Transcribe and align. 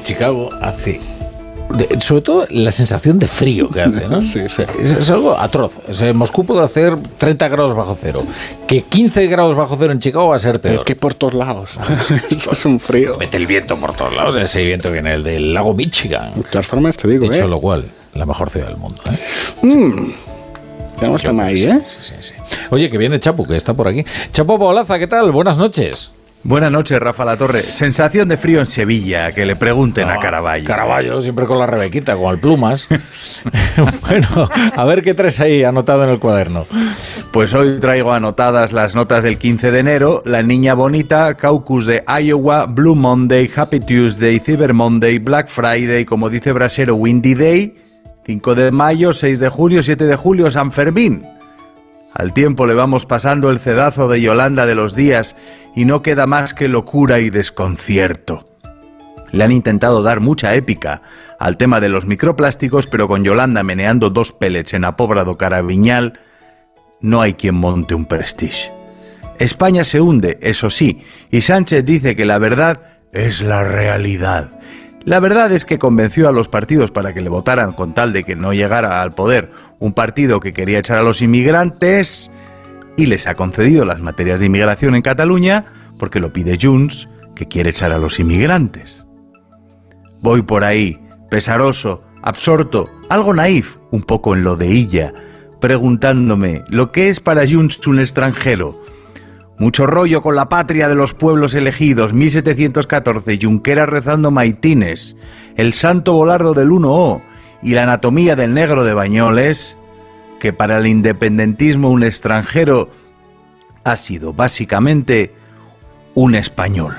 en 0.00 0.04
Chicago 0.04 0.48
hace 0.60 0.98
sobre 2.00 2.22
todo 2.22 2.46
la 2.50 2.72
sensación 2.72 3.20
de 3.20 3.28
frío 3.28 3.68
que 3.68 3.80
hace, 3.82 4.08
¿no? 4.08 4.20
Sí, 4.30 4.40
sí. 4.48 4.62
Es, 4.80 5.08
algo 5.08 5.38
atroz. 5.38 5.78
Moscú 6.14 6.44
puede 6.44 6.64
hacer 6.64 6.96
30 7.18 7.48
grados 7.48 7.76
bajo 7.76 7.96
cero. 8.00 8.24
Que 8.66 8.82
15 8.82 9.28
grados 9.28 9.54
bajo 9.54 9.76
cero 9.78 9.92
en 9.92 10.00
Chicago 10.00 10.28
va 10.28 10.36
a 10.36 10.40
ser 10.40 10.60
peor. 10.60 10.84
que 10.84 10.96
por 10.96 11.14
todos 11.14 11.34
lados. 11.34 11.70
Eso 12.30 12.50
es 12.50 12.64
un 12.64 12.80
frío. 12.80 13.16
Mete 13.18 13.36
el 13.36 13.46
viento 13.46 13.76
por 13.76 13.94
todos 13.94 14.12
lados. 14.14 14.34
Ese 14.36 14.64
viento 14.64 14.90
viene 14.90 15.14
el 15.14 15.22
del 15.22 15.54
lago 15.54 15.72
Michigan. 15.72 16.32
De 16.34 16.42
todas 16.42 16.66
formas, 16.66 16.96
te 16.96 17.06
digo, 17.06 17.22
Dicho 17.22 17.44
¿eh? 17.44 17.48
lo 17.48 17.60
cual, 17.60 17.84
la 18.14 18.26
mejor 18.26 18.50
ciudad 18.50 18.66
del 18.66 18.76
mundo. 18.76 19.00
¿eh? 19.06 19.66
Mm. 19.66 20.12
Tenemos 20.98 21.22
tema 21.22 21.44
ahí, 21.44 21.62
¿eh? 21.62 21.78
Sí, 21.86 21.98
sí, 22.00 22.14
sí. 22.20 22.32
Oye, 22.70 22.90
que 22.90 22.98
viene 22.98 23.20
Chapu, 23.20 23.46
que 23.46 23.54
está 23.54 23.74
por 23.74 23.86
aquí. 23.86 24.04
Chapu 24.32 24.58
Bolaza, 24.58 24.98
¿qué 24.98 25.06
tal? 25.06 25.30
Buenas 25.30 25.56
noches. 25.56 26.10
Buenas 26.42 26.72
noches, 26.72 26.98
Rafa 26.98 27.24
La 27.26 27.36
Torre. 27.36 27.62
Sensación 27.62 28.26
de 28.28 28.38
frío 28.38 28.60
en 28.60 28.66
Sevilla, 28.66 29.30
que 29.32 29.44
le 29.44 29.56
pregunten 29.56 30.08
a 30.08 30.18
Caraballo. 30.18 30.64
Caraballo, 30.64 31.20
siempre 31.20 31.44
con 31.44 31.58
la 31.58 31.66
Rebequita, 31.66 32.16
con 32.16 32.32
el 32.32 32.40
plumas. 32.40 32.88
bueno, 34.00 34.48
a 34.74 34.84
ver 34.86 35.02
qué 35.02 35.12
traes 35.12 35.38
ahí 35.40 35.64
anotado 35.64 36.04
en 36.04 36.10
el 36.10 36.18
cuaderno. 36.18 36.66
Pues 37.30 37.52
hoy 37.52 37.78
traigo 37.78 38.12
anotadas 38.12 38.72
las 38.72 38.94
notas 38.94 39.22
del 39.22 39.36
15 39.36 39.70
de 39.70 39.78
enero, 39.78 40.22
La 40.24 40.42
Niña 40.42 40.72
Bonita, 40.72 41.34
Caucus 41.34 41.84
de 41.86 42.02
Iowa, 42.22 42.64
Blue 42.66 42.94
Monday, 42.94 43.50
Happy 43.54 43.78
Tuesday, 43.78 44.40
Cyber 44.40 44.72
Monday, 44.72 45.18
Black 45.18 45.48
Friday, 45.48 46.06
como 46.06 46.30
dice 46.30 46.52
Brasero, 46.52 46.94
Windy 46.94 47.34
Day, 47.34 47.76
5 48.24 48.54
de 48.54 48.72
mayo, 48.72 49.12
6 49.12 49.38
de 49.40 49.48
junio, 49.50 49.82
7 49.82 50.06
de 50.06 50.16
julio, 50.16 50.50
San 50.50 50.72
Fermín. 50.72 51.22
Al 52.14 52.32
tiempo 52.32 52.66
le 52.66 52.74
vamos 52.74 53.06
pasando 53.06 53.50
el 53.50 53.60
cedazo 53.60 54.08
de 54.08 54.20
Yolanda 54.20 54.66
de 54.66 54.74
los 54.74 54.94
días 54.96 55.36
y 55.76 55.84
no 55.84 56.02
queda 56.02 56.26
más 56.26 56.54
que 56.54 56.68
locura 56.68 57.20
y 57.20 57.30
desconcierto. 57.30 58.44
Le 59.30 59.44
han 59.44 59.52
intentado 59.52 60.02
dar 60.02 60.20
mucha 60.20 60.54
épica 60.54 61.02
al 61.38 61.56
tema 61.56 61.80
de 61.80 61.88
los 61.88 62.06
microplásticos, 62.06 62.88
pero 62.88 63.06
con 63.06 63.22
Yolanda 63.22 63.62
meneando 63.62 64.10
dos 64.10 64.32
pellets 64.32 64.74
en 64.74 64.84
Apóbrado 64.84 65.36
Caraviñal, 65.36 66.18
no 67.00 67.22
hay 67.22 67.34
quien 67.34 67.54
monte 67.54 67.94
un 67.94 68.06
prestige. 68.06 68.72
España 69.38 69.84
se 69.84 70.00
hunde, 70.00 70.38
eso 70.42 70.68
sí, 70.68 71.02
y 71.30 71.40
Sánchez 71.40 71.84
dice 71.84 72.16
que 72.16 72.26
la 72.26 72.38
verdad 72.38 72.82
es 73.12 73.40
la 73.40 73.64
realidad. 73.64 74.50
La 75.04 75.18
verdad 75.18 75.50
es 75.52 75.64
que 75.64 75.78
convenció 75.78 76.28
a 76.28 76.32
los 76.32 76.48
partidos 76.48 76.90
para 76.90 77.14
que 77.14 77.22
le 77.22 77.30
votaran 77.30 77.72
con 77.72 77.94
tal 77.94 78.12
de 78.12 78.24
que 78.24 78.36
no 78.36 78.52
llegara 78.52 79.00
al 79.00 79.12
poder 79.12 79.50
un 79.78 79.94
partido 79.94 80.40
que 80.40 80.52
quería 80.52 80.78
echar 80.78 80.98
a 80.98 81.02
los 81.02 81.22
inmigrantes 81.22 82.30
y 82.96 83.06
les 83.06 83.26
ha 83.26 83.34
concedido 83.34 83.86
las 83.86 84.00
materias 84.00 84.40
de 84.40 84.46
inmigración 84.46 84.94
en 84.94 85.02
Cataluña 85.02 85.64
porque 85.98 86.20
lo 86.20 86.32
pide 86.32 86.58
Junts, 86.60 87.08
que 87.34 87.46
quiere 87.46 87.70
echar 87.70 87.92
a 87.92 87.98
los 87.98 88.18
inmigrantes. 88.20 89.06
Voy 90.20 90.42
por 90.42 90.64
ahí, 90.64 91.00
pesaroso, 91.30 92.02
absorto, 92.22 92.90
algo 93.08 93.32
naif, 93.32 93.76
un 93.90 94.02
poco 94.02 94.34
en 94.34 94.44
lo 94.44 94.56
de 94.56 94.68
ella, 94.68 95.14
preguntándome 95.60 96.62
lo 96.68 96.92
que 96.92 97.08
es 97.08 97.20
para 97.20 97.46
Junts 97.48 97.86
un 97.86 98.00
extranjero. 98.00 98.79
Mucho 99.60 99.86
rollo 99.86 100.22
con 100.22 100.36
la 100.36 100.48
patria 100.48 100.88
de 100.88 100.94
los 100.94 101.12
pueblos 101.12 101.52
elegidos, 101.52 102.14
1714, 102.14 103.38
Junquera 103.42 103.84
rezando 103.84 104.30
maitines, 104.30 105.16
el 105.54 105.74
santo 105.74 106.14
volardo 106.14 106.54
del 106.54 106.70
1O 106.70 107.20
y 107.62 107.74
la 107.74 107.82
anatomía 107.82 108.36
del 108.36 108.54
negro 108.54 108.84
de 108.84 108.94
Bañoles, 108.94 109.76
que 110.40 110.54
para 110.54 110.78
el 110.78 110.86
independentismo 110.86 111.90
un 111.90 112.04
extranjero 112.04 112.88
ha 113.84 113.96
sido 113.96 114.32
básicamente 114.32 115.34
un 116.14 116.36
español, 116.36 116.94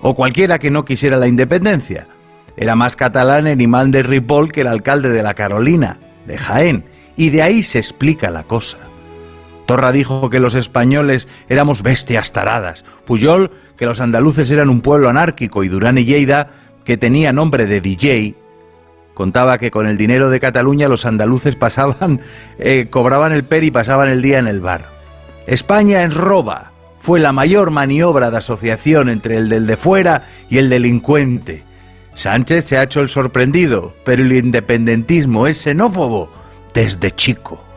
o 0.00 0.16
cualquiera 0.16 0.58
que 0.58 0.72
no 0.72 0.84
quisiera 0.84 1.18
la 1.18 1.28
independencia. 1.28 2.08
Era 2.56 2.74
más 2.74 2.96
catalán 2.96 3.46
el 3.46 3.62
imán 3.62 3.92
de 3.92 4.02
Ripoll 4.02 4.50
que 4.50 4.62
el 4.62 4.66
alcalde 4.66 5.10
de 5.10 5.22
la 5.22 5.34
Carolina, 5.34 6.00
de 6.26 6.36
Jaén, 6.36 6.84
y 7.14 7.30
de 7.30 7.42
ahí 7.42 7.62
se 7.62 7.78
explica 7.78 8.28
la 8.28 8.42
cosa. 8.42 8.91
Torra 9.72 9.90
dijo 9.90 10.28
que 10.28 10.38
los 10.38 10.54
españoles 10.54 11.26
éramos 11.48 11.82
bestias 11.82 12.32
taradas, 12.32 12.84
Puyol 13.06 13.50
que 13.78 13.86
los 13.86 14.00
andaluces 14.00 14.50
eran 14.50 14.68
un 14.68 14.82
pueblo 14.82 15.08
anárquico 15.08 15.64
y 15.64 15.68
Durán 15.68 15.96
y 15.96 16.04
Lleida 16.04 16.50
que 16.84 16.98
tenía 16.98 17.32
nombre 17.32 17.64
de 17.64 17.80
DJ, 17.80 18.34
contaba 19.14 19.56
que 19.56 19.70
con 19.70 19.86
el 19.86 19.96
dinero 19.96 20.28
de 20.28 20.40
Cataluña 20.40 20.88
los 20.88 21.06
andaluces 21.06 21.56
pasaban, 21.56 22.20
eh, 22.58 22.88
cobraban 22.90 23.32
el 23.32 23.44
per 23.44 23.64
y 23.64 23.70
pasaban 23.70 24.10
el 24.10 24.20
día 24.20 24.38
en 24.38 24.46
el 24.46 24.60
bar. 24.60 24.84
España 25.46 26.02
en 26.02 26.10
roba 26.10 26.72
fue 27.00 27.18
la 27.18 27.32
mayor 27.32 27.70
maniobra 27.70 28.30
de 28.30 28.36
asociación 28.36 29.08
entre 29.08 29.38
el 29.38 29.48
del 29.48 29.66
de 29.66 29.78
fuera 29.78 30.28
y 30.50 30.58
el 30.58 30.68
delincuente. 30.68 31.64
Sánchez 32.14 32.66
se 32.66 32.76
ha 32.76 32.82
hecho 32.82 33.00
el 33.00 33.08
sorprendido, 33.08 33.94
pero 34.04 34.22
el 34.22 34.32
independentismo 34.32 35.46
es 35.46 35.62
xenófobo 35.62 36.30
desde 36.74 37.10
chico. 37.12 37.71